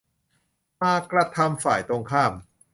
[0.81, 2.31] มากระทำฝ่ายตรงข้าม